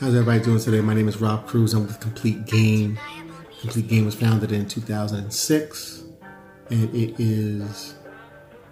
[0.00, 0.80] How's everybody doing today?
[0.80, 1.74] My name is Rob Cruz.
[1.74, 2.98] I'm with Complete Game.
[3.60, 6.04] Complete Game was founded in 2006,
[6.70, 7.96] and it is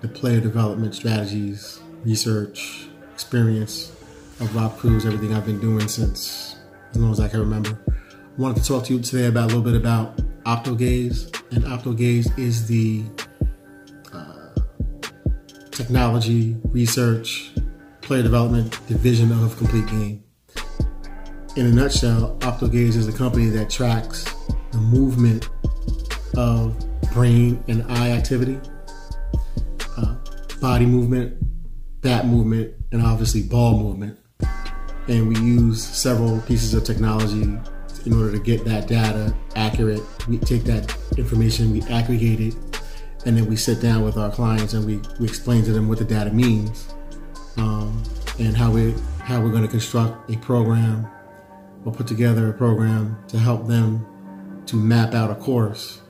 [0.00, 3.92] the player development strategies, research, experience
[4.40, 6.56] of Rob Cruz, everything I've been doing since
[6.92, 7.78] as long as I can remember.
[7.86, 12.38] I wanted to talk to you today about a little bit about OptoGaze, and OptoGaze
[12.38, 13.04] is the
[14.14, 14.48] uh,
[15.72, 17.50] technology, research,
[18.00, 20.24] player development division of Complete Game.
[21.58, 24.32] In a nutshell, OptoGaze is a company that tracks
[24.70, 25.48] the movement
[26.36, 26.78] of
[27.12, 28.60] brain and eye activity,
[29.96, 30.14] uh,
[30.60, 31.36] body movement,
[32.00, 34.16] bat movement, and obviously ball movement.
[35.08, 40.02] And we use several pieces of technology in order to get that data accurate.
[40.28, 42.54] We take that information, we aggregate it,
[43.26, 45.98] and then we sit down with our clients and we, we explain to them what
[45.98, 46.94] the data means
[47.56, 48.00] um,
[48.38, 51.04] and how we how we're going to construct a program
[51.84, 54.06] or put together a program to help them
[54.66, 56.02] to map out a course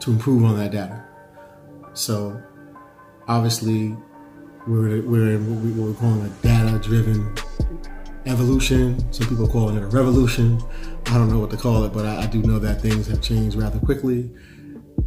[0.00, 1.04] to improve on that data.
[1.94, 2.40] So
[3.28, 3.96] obviously
[4.66, 7.34] we're we're in what we're calling a data driven
[8.26, 9.12] evolution.
[9.12, 10.60] Some people call it a revolution.
[11.06, 13.22] I don't know what to call it, but I, I do know that things have
[13.22, 14.30] changed rather quickly,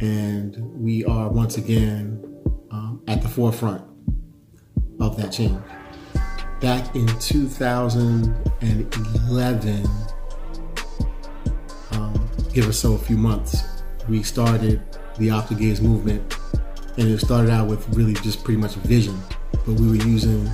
[0.00, 2.24] and we are once again
[2.70, 3.84] um, at the forefront
[5.00, 5.60] of that change.
[6.60, 9.86] Back in 2011,
[11.92, 14.82] um, give or so a few months, we started
[15.16, 16.36] the OptoGaze movement,
[16.98, 19.18] and it started out with really just pretty much a vision,
[19.52, 20.50] but we were using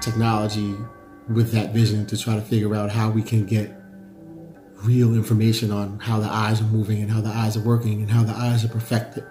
[0.00, 0.76] technology
[1.28, 3.74] with that vision to try to figure out how we can get
[4.84, 8.08] real information on how the eyes are moving and how the eyes are working and
[8.08, 9.24] how the eyes are perfected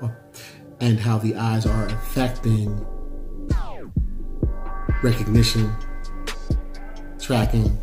[0.81, 2.85] and how the eyes are affecting
[5.01, 5.73] recognition,
[7.27, 7.77] tracking,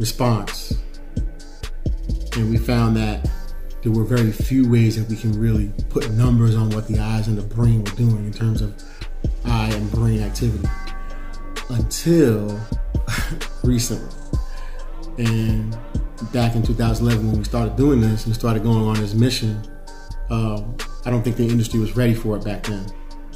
[0.00, 0.76] response.
[2.32, 3.30] And we found that
[3.84, 7.28] there were very few ways that we can really put numbers on what the eyes
[7.28, 8.74] and the brain were doing in terms of
[9.44, 10.68] eye and brain activity
[11.70, 12.60] until
[13.62, 14.12] recently.
[15.18, 15.78] And
[16.32, 19.62] back in 2011, when we started doing this and started going on this mission,
[20.30, 22.84] um, I don't think the industry was ready for it back then.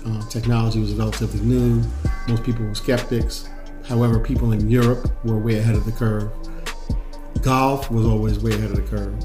[0.04, 1.80] Uh, technology was relatively new.
[2.26, 3.48] Most people were skeptics.
[3.86, 6.30] However, people in Europe were way ahead of the curve.
[7.42, 9.24] Golf was always way ahead of the curve.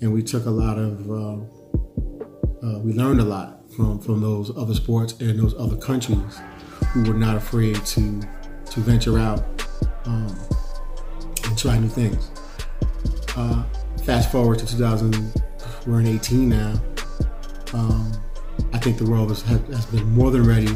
[0.00, 4.56] And we took a lot of, uh, uh, we learned a lot from, from those
[4.56, 6.40] other sports and those other countries
[6.92, 8.20] who were not afraid to
[8.72, 9.44] to venture out
[10.06, 10.34] um,
[11.44, 12.30] and try new things.
[13.36, 13.62] Uh,
[14.04, 15.30] fast forward to 2000,
[15.86, 16.80] we're in 18 now.
[17.74, 18.12] Um,
[18.72, 20.74] I think the world has, has been more than ready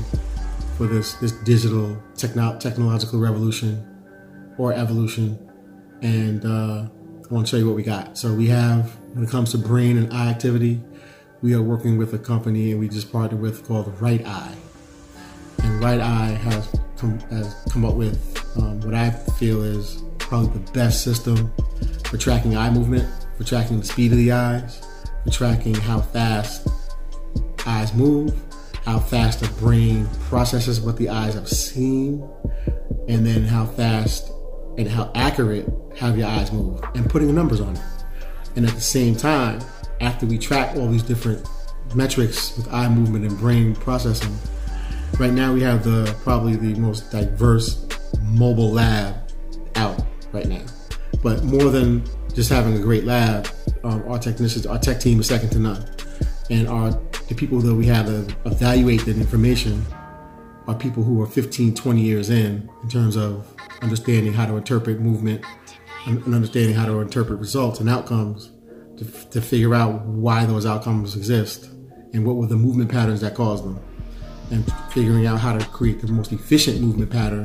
[0.76, 3.84] for this this digital techno- technological revolution
[4.58, 5.38] or evolution,
[6.02, 6.88] and uh,
[7.28, 8.16] I want to show you what we got.
[8.16, 10.80] So we have when it comes to brain and eye activity,
[11.42, 14.56] we are working with a company and we just partnered with called RightEye
[15.66, 18.18] and RightEye has come, has come up with
[18.56, 21.52] um, what I feel is probably the best system
[22.04, 24.80] for tracking eye movement, for tracking the speed of the eyes,
[25.24, 26.68] for tracking how fast
[27.66, 28.34] eyes move,
[28.86, 32.26] how fast the brain processes what the eyes have seen,
[33.08, 34.30] and then how fast
[34.78, 37.82] and how accurate have your eyes move, and putting the numbers on it.
[38.54, 39.60] And at the same time,
[40.00, 41.46] after we track all these different
[41.94, 44.34] metrics with eye movement and brain processing,
[45.18, 47.86] right now we have the probably the most diverse
[48.22, 49.16] mobile lab
[49.74, 50.00] out
[50.32, 50.64] right now.
[51.22, 52.04] But more than
[52.34, 53.48] just having a great lab,
[53.82, 55.84] um, our technicians, our tech team is second to none,
[56.50, 56.92] and our
[57.28, 59.84] the people that we have to evaluate that information
[60.68, 63.46] are people who are 15, 20 years in in terms of
[63.82, 65.44] understanding how to interpret movement
[66.06, 68.50] and understanding how to interpret results and outcomes
[68.96, 71.70] to, to figure out why those outcomes exist
[72.12, 73.78] and what were the movement patterns that caused them
[74.50, 77.44] and figuring out how to create the most efficient movement pattern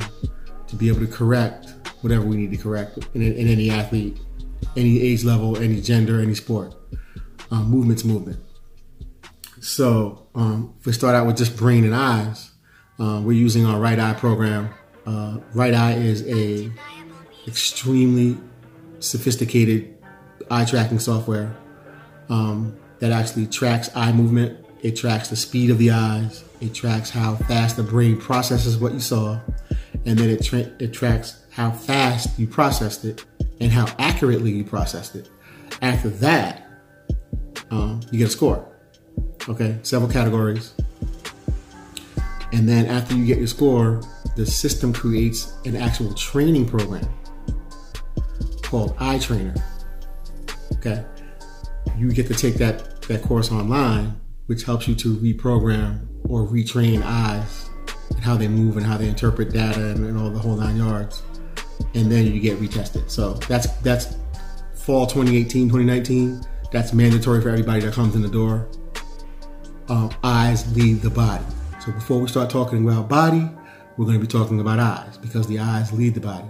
[0.68, 4.18] to be able to correct whatever we need to correct in, in any athlete,
[4.76, 6.74] any age level, any gender, any sport.
[7.50, 8.38] Um, movement's movement.
[9.62, 12.50] So um, if we start out with just brain and eyes,
[12.98, 14.74] uh, we're using our RightEye program.
[15.06, 16.70] Uh, RightEye is a
[17.46, 18.36] extremely
[18.98, 19.96] sophisticated
[20.50, 21.56] eye tracking software
[22.28, 24.66] um, that actually tracks eye movement.
[24.82, 26.42] It tracks the speed of the eyes.
[26.60, 29.38] It tracks how fast the brain processes what you saw,
[30.04, 33.24] and then it tra- it tracks how fast you processed it
[33.60, 35.30] and how accurately you processed it.
[35.80, 36.66] After that,
[37.70, 38.71] um, you get a score.
[39.48, 40.74] Okay, several categories,
[42.52, 44.00] and then after you get your score,
[44.36, 47.08] the system creates an actual training program
[48.62, 49.54] called Eye Trainer.
[50.74, 51.04] Okay,
[51.98, 57.02] you get to take that that course online, which helps you to reprogram or retrain
[57.02, 57.68] eyes
[58.10, 60.76] and how they move and how they interpret data and, and all the whole nine
[60.76, 61.22] yards.
[61.94, 63.10] And then you get retested.
[63.10, 64.16] So that's that's
[64.74, 66.42] fall 2018, 2019.
[66.70, 68.68] That's mandatory for everybody that comes in the door.
[69.88, 71.44] Um, eyes lead the body.
[71.84, 73.50] So before we start talking about body,
[73.96, 76.46] we're going to be talking about eyes because the eyes lead the body.